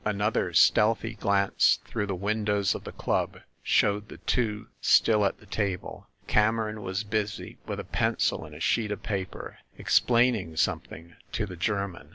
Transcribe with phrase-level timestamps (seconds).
[0.03, 5.45] Another stealthy glance through the windows of the club showed the two still at the
[5.45, 6.07] table.
[6.25, 11.45] Cameron was busy with a pen cil and a sheet of paper, explaining something to
[11.45, 12.09] the German.